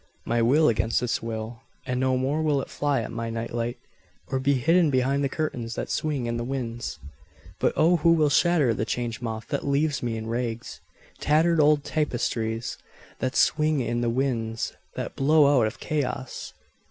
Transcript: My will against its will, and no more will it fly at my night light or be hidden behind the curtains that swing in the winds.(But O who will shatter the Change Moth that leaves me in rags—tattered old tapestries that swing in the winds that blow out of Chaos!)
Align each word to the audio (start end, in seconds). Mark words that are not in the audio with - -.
My 0.25 0.41
will 0.41 0.67
against 0.67 1.03
its 1.03 1.21
will, 1.21 1.61
and 1.85 1.99
no 1.99 2.17
more 2.17 2.41
will 2.41 2.59
it 2.59 2.71
fly 2.71 3.01
at 3.03 3.11
my 3.11 3.29
night 3.29 3.53
light 3.53 3.77
or 4.29 4.39
be 4.39 4.55
hidden 4.55 4.89
behind 4.89 5.23
the 5.23 5.29
curtains 5.29 5.75
that 5.75 5.91
swing 5.91 6.25
in 6.25 6.37
the 6.37 6.43
winds.(But 6.43 7.73
O 7.77 7.97
who 7.97 8.13
will 8.13 8.31
shatter 8.31 8.73
the 8.73 8.83
Change 8.83 9.21
Moth 9.21 9.47
that 9.49 9.63
leaves 9.63 10.01
me 10.01 10.17
in 10.17 10.25
rags—tattered 10.25 11.59
old 11.59 11.83
tapestries 11.83 12.79
that 13.19 13.35
swing 13.35 13.79
in 13.79 14.01
the 14.01 14.09
winds 14.09 14.73
that 14.95 15.15
blow 15.15 15.55
out 15.59 15.67
of 15.67 15.79
Chaos!) 15.79 16.53